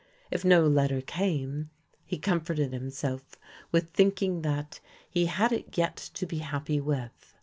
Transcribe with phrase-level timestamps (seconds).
[0.31, 1.69] If no letter came,
[2.03, 3.35] he comforted himself
[3.71, 7.35] with thinking that "he had it yet to be happy with."